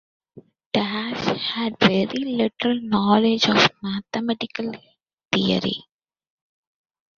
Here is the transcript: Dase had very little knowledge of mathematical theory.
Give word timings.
Dase 0.73 1.35
had 1.53 1.79
very 1.79 2.07
little 2.23 2.73
knowledge 2.81 3.47
of 3.47 3.69
mathematical 3.83 4.71
theory. 5.31 5.83